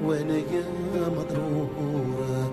وأنا 0.06 0.38
يا 0.38 0.64
مضرورة. 0.96 2.52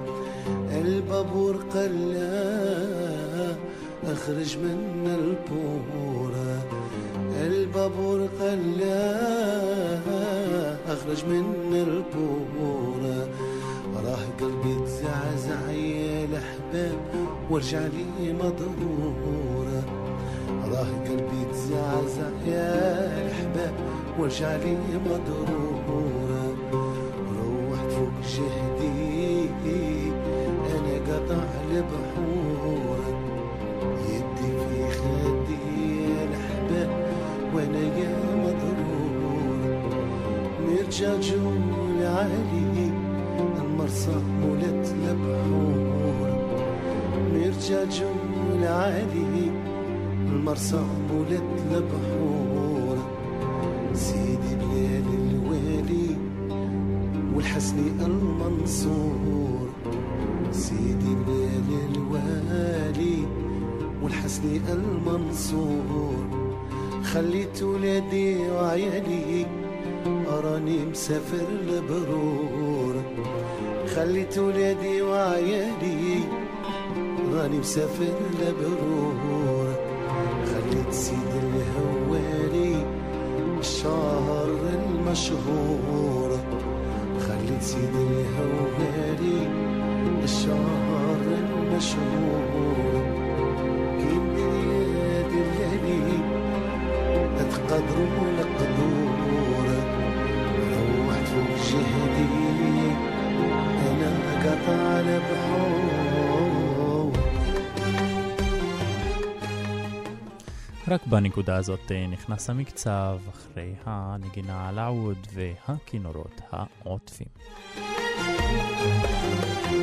البابور 0.73 1.57
قلا 1.57 3.57
أخرج 4.05 4.59
من 4.59 5.07
البورة. 5.21 6.65
البابور 7.47 8.29
قلا 8.41 9.19
أخرج 10.89 11.25
من 11.25 11.73
البورة. 11.73 13.29
راه 14.05 14.25
قلبي 14.41 14.75
تزعزع 14.87 15.71
يا 15.71 16.25
الاحباب 16.75 16.99
وارجع 17.51 17.81
لي 17.81 18.33
مضرورة 18.33 19.83
راه 20.65 20.87
قلبي 21.09 21.45
تزعزع 21.53 22.29
يا 22.47 23.23
الاحباب 23.23 23.75
وارجع 24.19 24.57
لي 24.57 24.77
مضرورة 25.07 26.57
روحت 27.39 27.93
فوق 27.93 28.11
جهدي 28.35 29.49
أنا 30.75 30.95
قطع 31.09 31.45
البحورة. 31.71 33.09
يدي 34.09 34.51
في 34.59 34.91
خدي 34.91 35.65
الاحباب 36.25 36.91
وأنا 37.55 37.79
يا 37.79 38.17
مضرور 38.37 39.61
نرجع 40.69 41.15
جول 41.21 42.07
علي 42.07 42.91
المرصى 43.59 44.17
مولت 44.41 44.95
البحور. 45.05 46.08
نرجع 47.39 47.85
جول 47.85 48.65
علي 48.65 49.51
المرصى 50.29 50.83
مولت 51.11 51.43
البحور 51.71 52.99
سيدي 53.95 54.55
بلال 54.61 55.09
الوالي 55.31 56.17
والحسني 57.35 57.91
المنصور. 58.07 59.69
سيدي 60.53 61.15
بلال 61.27 61.69
الوالي 61.95 63.19
والحسني 64.03 64.61
المنصور. 64.73 66.25
خليت 67.03 67.63
ولادي 67.63 68.37
وعيالي 68.51 69.47
راني 70.29 70.85
مسافر 70.85 71.47
لبرور. 71.69 72.95
خليت 73.95 74.39
ولادي 74.39 75.03
وعيالي 75.03 76.21
راني 77.39 77.59
مسافر 77.59 78.15
لبرور. 78.41 79.67
خليت 80.51 80.93
سيد 80.93 81.33
الهواري 81.43 82.87
الشهر 83.61 84.49
المشهور. 84.75 86.31
خليت 87.21 87.63
سيد 87.63 87.95
الهواري 87.95 89.41
الشهر 90.25 91.21
المشهور. 91.39 92.49
تقدروا 97.39 98.27
لقدور 98.39 99.67
روحت 100.73 101.27
فوق 101.29 101.53
جهدي 101.69 102.91
أنا 103.89 104.11
قطع 104.43 105.01
البحور 105.01 105.48
רק 110.88 111.08
בנקודה 111.08 111.56
הזאת 111.56 111.92
אה, 111.92 112.08
נכנס 112.08 112.50
המקצב 112.50 113.18
אחרי 113.30 113.74
הנגינה 113.86 114.70
על 114.70 114.80
העוד 114.80 115.28
והכינורות 115.34 116.42
העוטפים. 116.52 117.28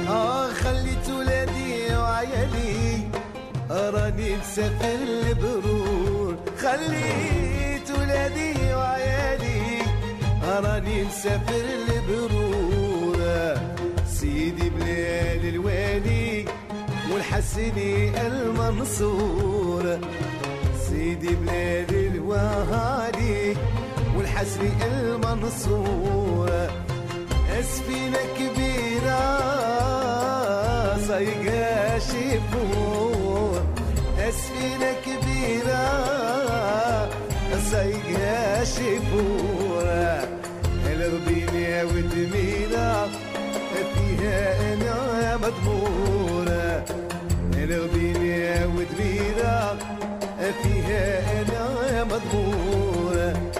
آه 0.09 0.53
خليت 0.53 1.09
ولادي 1.11 1.97
وعيالي 1.97 3.09
راني 3.71 4.37
مسافر 4.37 4.99
البرور 5.03 6.37
خليت 6.59 7.91
ولادي 7.99 8.75
وعيالي 8.75 9.83
راني 10.43 11.05
مسافر 11.05 11.65
البرور 11.81 13.19
سيدي 14.07 14.71
بلال 14.71 15.49
الوالي 15.55 16.45
والحسني 17.13 17.93
المنصور 18.27 19.99
سيدي 21.06 21.36
بلال 21.36 21.90
الوالي 21.90 23.56
والحسني 24.18 24.72
المنصور. 24.86 26.50
أسفينة 27.60 28.18
كبيرة 28.38 29.24
صيقة 31.08 32.00
شيفور. 32.00 33.62
أسفينة 34.20 34.92
كبيرة 35.06 35.86
صيقة 37.72 38.64
شيفور. 38.64 39.86
الربينة 40.86 41.84
ودميرة 41.84 43.10
فيها 43.94 44.74
أنا 44.74 45.38
مضمونة 45.38 46.86
الربينة 47.54 48.68
ودميرة 48.76 49.78
فيها 50.52 51.42
أنا 51.42 52.04
مضمونة 52.04 53.52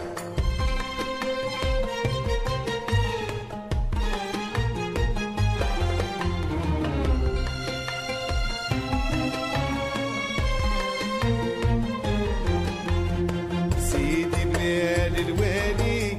سيدي 13.80 14.46
بلال 14.54 15.16
الوالي 15.20 16.18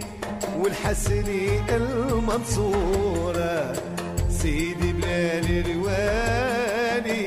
والحسني 0.58 1.60
المنصورة 1.76 3.72
سيدي 4.30 4.92
بلال 4.92 5.66
الوالي 5.66 7.22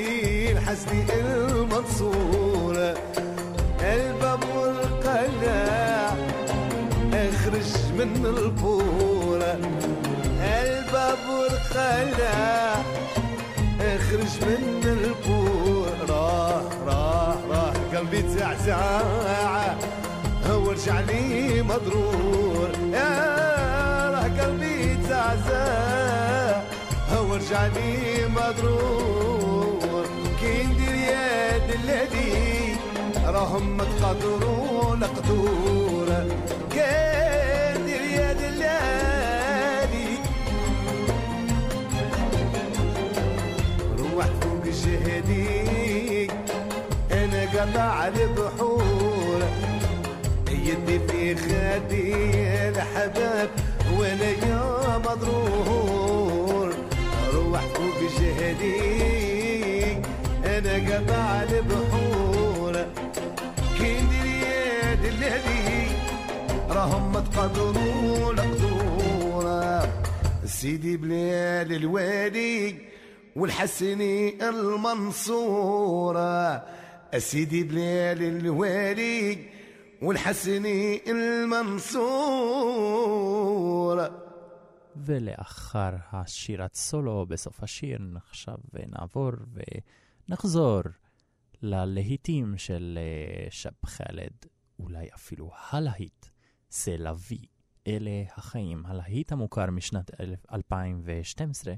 الحسني 0.51 1.03
المنصورة 1.19 2.48
من 7.99 8.25
البورة 8.25 9.59
الباب 10.39 11.17
والقلاع 11.29 12.75
اخرج 13.81 14.33
من 14.41 14.83
البور 14.83 15.91
راه 16.09 16.61
راه 16.85 17.37
راه 17.49 17.73
قلبي 17.97 18.21
تعزع 18.21 19.01
هو 20.49 20.71
رجع 20.71 20.99
لي 20.99 21.61
مضرور. 21.61 22.69
يا 22.93 23.11
راه 24.13 24.43
قلبي 24.43 24.97
تعزع 25.09 26.61
هو 27.13 27.35
رجع 27.35 27.65
لي 27.65 28.25
مضرور. 28.27 30.05
كي 30.41 30.63
ندير 30.63 30.95
يد 30.95 31.69
الذي 31.83 32.75
راهم 33.25 33.77
متقدروا 33.77 34.95
لقدور 34.95 35.98
قطع 47.59 48.07
البحور. 48.07 49.41
يدي 50.51 50.99
في 50.99 51.35
خدي 51.35 52.13
الحباب 52.69 53.49
وأنا 53.99 54.29
يا 54.29 54.97
مضرور. 54.97 56.73
روح 57.33 57.61
فوق 57.61 57.99
جهدي 58.19 58.77
أنا 60.45 60.73
قطع 60.89 61.43
البحور. 61.43 62.75
كندير 63.77 64.25
يد 64.25 65.03
الذي 65.05 65.87
راهم 66.69 67.11
متقدروا 67.11 68.33
لقدورة 68.33 69.89
سيدي 70.45 70.97
بلال 70.97 71.73
الوادي 71.73 72.75
والحسني 73.35 74.49
المنصورة 74.49 76.39
سيدي 77.18 77.64
بلال 77.64 78.22
الوالي 78.22 79.48
والحسني 80.02 81.10
المنصورة 81.10 82.44
ולאחר 84.96 85.90
השירת 86.12 86.74
סולו 86.74 87.26
בסוף 87.26 87.62
השיר 87.62 87.98
נחשב 87.98 88.56
ונעבור 88.72 89.32
ונחזור 90.28 90.82
ללהיטים 91.62 92.58
של 92.58 92.98
אה, 93.00 93.46
שב 93.50 93.86
חאלד, 93.86 94.46
אולי 94.78 95.08
אפילו 95.14 95.50
הלהיט, 95.70 96.26
סלווי. 96.70 97.38
אלה 97.86 98.24
החיים, 98.36 98.86
הלהיט 98.86 99.32
המוכר 99.32 99.70
משנת 99.70 100.10
2012, 100.52 101.74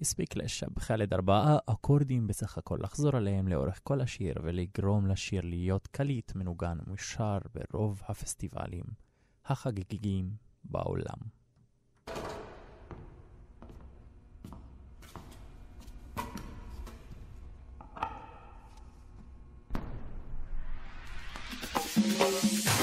הספיק 0.00 0.36
לשב 0.36 0.78
חאלד 0.78 1.14
ארבעה 1.14 1.58
אקורדים 1.66 2.26
בסך 2.26 2.58
הכל 2.58 2.78
לחזור 2.80 3.16
עליהם 3.16 3.48
לאורך 3.48 3.80
כל 3.82 4.00
השיר 4.00 4.34
ולגרום 4.42 5.06
לשיר 5.06 5.42
להיות 5.44 5.86
קליט, 5.86 6.34
מנוגן 6.34 6.78
ומושר 6.86 7.38
ברוב 7.54 8.02
הפסטיבלים 8.08 8.84
החגיגיים 9.46 10.30
בעולם. 10.64 11.18
Red 22.02 22.79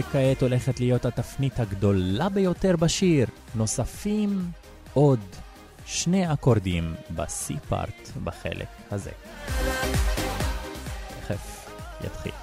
וכעת 0.00 0.42
הולכת 0.42 0.80
להיות 0.80 1.04
התפנית 1.04 1.60
הגדולה 1.60 2.28
ביותר 2.28 2.76
בשיר. 2.76 3.26
נוספים 3.54 4.50
עוד 4.94 5.20
שני 5.86 6.32
אקורדים 6.32 6.94
בסי 7.14 7.56
פארט 7.68 8.10
בחלק 8.24 8.68
הזה. 8.90 9.10
תכף 11.20 11.70
יתחיל. 12.04 12.39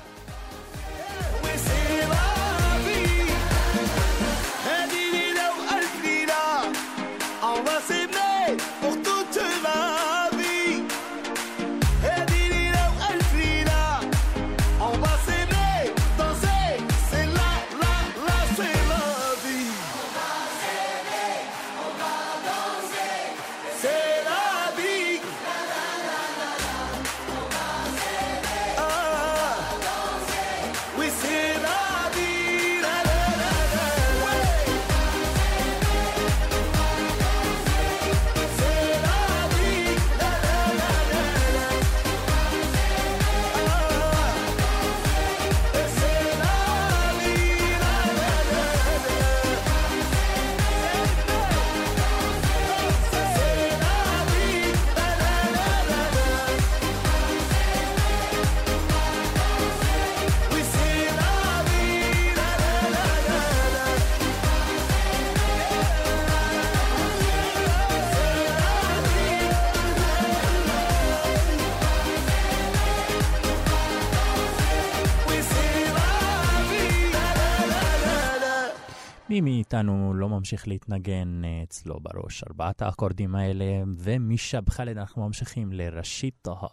מי 79.41 79.41
מאיתנו 79.41 80.13
לא 80.13 80.29
ממשיך 80.29 80.67
להתנגן 80.67 81.41
אה, 81.45 81.63
אצלו 81.63 81.99
בראש 81.99 82.43
ארבעת 82.43 82.81
האקורדים 82.81 83.35
האלה, 83.35 83.65
ומשב 83.97 84.69
חאלד 84.69 84.97
אנחנו 84.97 85.25
ממשיכים 85.25 85.73
לראשית 85.73 86.35
טהא. 86.41 86.67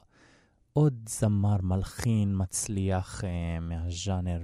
עוד 0.73 1.09
זמר 1.09 1.57
מלחין 1.62 2.35
מצליח 2.37 3.25
אה, 3.25 3.61
מהז'אנר 3.61 4.41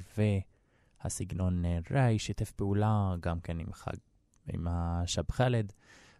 והסגנון 1.05 1.65
אה, 1.65 1.79
ראי, 1.91 2.19
שיתף 2.19 2.51
פעולה 2.51 3.15
גם 3.21 3.41
כן 3.41 3.59
עם, 3.59 3.73
חג, 3.73 3.97
עם 4.53 4.67
השב 4.71 5.31
חאלד. 5.31 5.73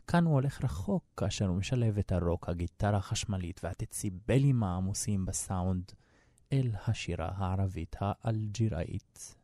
כאן 0.07 0.25
הוא 0.25 0.35
הולך 0.35 0.65
רחוק 0.65 1.05
כאשר 1.17 1.47
הוא 1.47 1.57
משלב 1.57 1.99
את 1.99 2.13
הרוק, 2.13 2.49
הגיטרה 2.49 2.99
החשמלית 2.99 3.61
והדציבלים 3.65 4.63
העמוסים 4.63 5.27
בסאונד 5.27 5.93
אל 6.53 6.71
השירה 6.87 7.31
הערבית 7.37 7.97
האלג'יראית. 8.01 9.40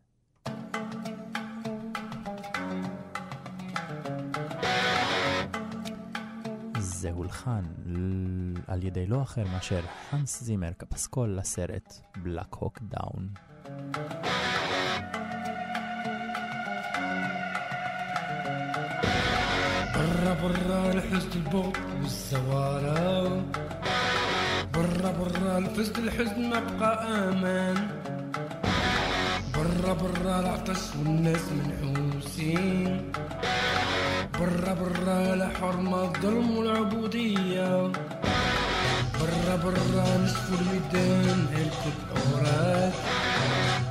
זה 7.06 7.12
הולחן 7.12 7.62
ל- 7.86 8.54
על 8.68 8.84
ידי 8.84 9.08
לא 9.08 9.22
אחר 9.22 9.44
מאשר 9.54 9.82
הנס 10.12 10.44
זימר 10.44 10.72
כפסקול 10.80 11.38
לסרט 11.40 11.94
בלק 12.24 12.54
הוק 12.54 12.80
דאון. 12.82 13.28
برا 19.96 20.34
برا 20.42 20.92
الحزن 20.94 21.30
البغض 21.36 21.78
والزوارة 22.02 23.44
برا 24.74 25.12
برا 25.20 25.58
الفزد 25.58 25.98
الحزن 25.98 26.50
ما 26.50 26.60
بقى 26.80 27.30
امان 27.30 27.78
برا 29.56 29.94
برا 29.94 30.40
العطش 30.40 30.96
والناس 31.00 31.42
منحوسين 31.52 33.12
برا 34.39 34.73
برا 34.75 35.35
الحرمة 35.35 36.03
الظلم 36.05 36.57
والعبودية. 36.57 37.93
برا 39.21 39.57
برا 39.65 40.19
نصف 40.25 40.47
الميدان 40.61 41.47
هلكت 41.55 41.99
أوراق. 42.17 42.93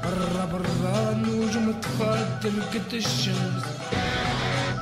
برا 0.04 0.46
برا 0.54 1.12
النجوم 1.12 1.74
تفضل 1.82 2.56
قد 2.74 2.94
الشمس. 2.94 3.64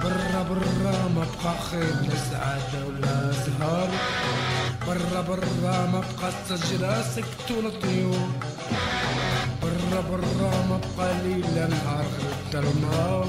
برا 0.04 0.42
برا 0.50 0.98
ما 1.16 1.26
بقى 1.44 1.56
خير 1.72 1.96
لا 2.08 2.16
سعادة 2.32 2.80
ولا 2.88 3.32
زهر 3.32 3.90
برا 4.88 5.22
برا 5.22 5.86
ما 5.94 6.00
بقى 6.00 6.32
الشجرة 6.52 7.02
سكت 7.16 7.52
ولا 7.52 7.70
طيور. 7.70 8.30
برا 9.62 10.02
برا 10.12 10.52
ما 10.70 10.80
بقى 10.98 11.14
ليل 11.24 11.56
نهار 11.70 12.06
غير 12.20 12.64
الظلمة 12.64 13.26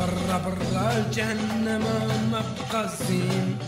برا 0.00 0.38
برا 0.44 0.96
الجهنم 0.96 1.84
ما 2.32 2.42
بقى 2.72 2.88
زين 2.88 3.58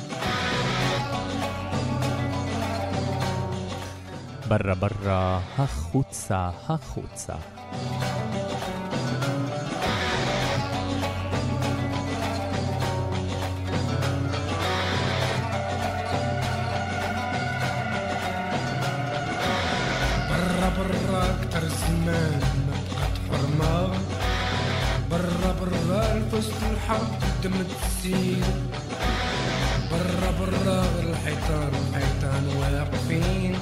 ברא 4.48 4.74
ברא, 4.74 5.40
החוצה, 5.58 6.50
החוצה. 6.68 7.34
برا 20.30 20.68
برا 20.76 21.22
اكتر 21.30 21.68
زمان 21.68 22.61
برا 26.32 26.32
الفست 26.32 26.62
الحق 26.72 27.42
دم 27.42 27.52
تسير 27.62 28.44
برا 29.90 30.30
برا 30.40 30.80
غير 30.82 31.10
الحيطان 31.10 31.70
الحيطان 31.88 32.44
واقفين 32.58 33.54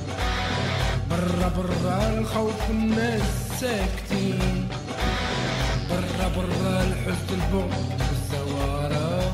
برا 1.10 1.48
برا 1.48 2.18
الخوف 2.18 2.68
والناس 2.68 3.60
ساكتين 3.60 4.68
برا 5.90 6.28
برا 6.36 6.82
الحزن 6.82 7.34
البغض 7.34 8.00
والزوارة 8.00 9.32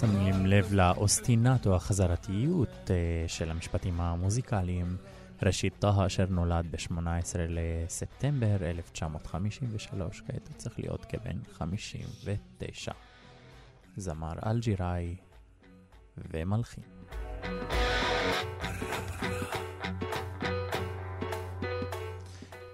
שמים 0.00 0.46
לב 0.46 0.72
לאוסטינטו 0.72 1.74
החזרתיות 1.74 2.90
אה, 2.90 3.24
של 3.26 3.50
המשפטים 3.50 4.00
המוזיקליים. 4.00 4.96
ראשית 5.45 5.73
טהא 5.79 6.05
אשר 6.05 6.25
נולד 6.29 6.65
ב-18 6.71 7.35
לספטמבר 7.49 8.55
1953, 8.61 10.21
כעת 10.27 10.47
הוא 10.47 10.57
צריך 10.57 10.79
להיות 10.79 11.05
כבן 11.05 11.37
59. 11.51 12.91
זמר 13.97 14.33
אלג'יראי 14.45 15.15
ומלחין. 16.17 16.83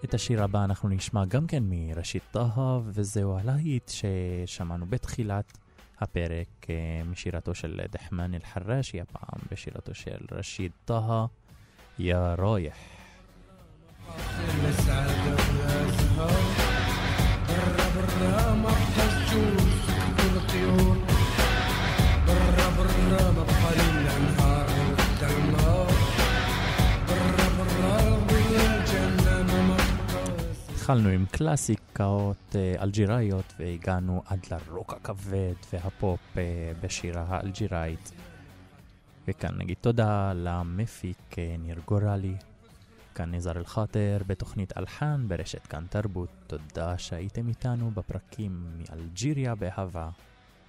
את 0.04 0.14
השיר 0.14 0.44
הבא 0.44 0.64
אנחנו 0.64 0.90
נשמע 0.90 1.26
גם 1.26 1.48
כן 1.48 1.64
מראשית 1.70 2.24
טהא, 2.32 2.80
וזהו 2.86 3.38
הלהיט 3.38 3.90
ששמענו 3.90 4.86
בתחילת 4.86 5.58
הפרק 6.00 6.70
אה, 6.70 7.02
משירתו 7.06 7.56
של 7.56 7.82
דחמן 7.92 8.34
אל-חראשי, 8.34 9.02
הפעם 9.02 9.40
בשירתו 9.52 9.94
של 9.94 10.18
רשיד 10.32 10.72
טהא, 10.86 11.26
יא 11.99 12.17
רויח. 12.39 12.75
لا 14.63 14.73
سعادة 14.73 15.33
ولا 15.33 15.91
زهر 15.97 16.43
برا 17.49 17.87
برا 17.95 18.55
ما 18.55 18.71
بقى 18.97 19.07
الجوز 19.13 19.75
كل 20.19 20.37
الطيور 20.37 20.97
برا 22.27 22.69
برا 22.77 23.33
ما 23.37 23.43
بقى 23.49 23.71
ليل 23.79 24.07
نهار 24.25 24.67
غير 25.21 25.39
النار 25.39 25.91
برا 27.09 27.49
برا 27.59 27.97
ظل 28.29 28.57
الجنة 28.57 29.43
ما 29.43 29.77
بقى 29.77 30.75
התחלנו 30.75 31.09
עם 31.09 31.25
קלאסיקות 31.33 32.57
אה, 32.57 32.75
אלג'יראיות 32.83 33.55
והגענו 33.59 34.23
עד 34.27 34.41
לרוק 34.51 34.93
הכבד 34.93 35.55
והפופ 35.73 36.21
אה, 36.39 36.43
בשירה 36.83 37.25
האלג'יראית. 37.29 38.13
וכאן 39.29 39.59
נגיד 39.59 39.77
תודה 39.81 40.33
למפיק 40.35 41.39
אה, 41.39 41.57
ניר 41.59 41.81
גורלי 41.87 42.35
כאן 43.15 43.31
ניזר 43.31 43.59
אל-חאטר 43.59 44.19
בתוכנית 44.27 44.79
אלחן 44.79 45.25
ברשת 45.29 45.67
כאן 45.67 45.85
תרבות. 45.91 46.29
תודה 46.47 46.99
שהייתם 46.99 47.49
איתנו 47.49 47.91
בפרקים 47.91 48.67
מאלג'יריה 48.79 49.55
באהבה. 49.55 50.11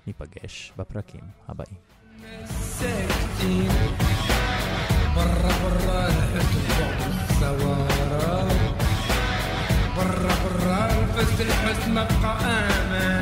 ניפגש 0.08 0.74
בפרקים 0.78 1.24
הבאים. 1.48 1.78
ساكتين 2.80 3.72
برا 5.16 5.52
برا 5.64 6.08
الحزب 6.08 6.80
والثوارة 6.80 8.48
برا 9.98 10.34
برا 10.44 10.80
الفز 10.86 11.42
الحس 11.42 11.88
مبقى 11.88 12.34
امان 12.44 13.19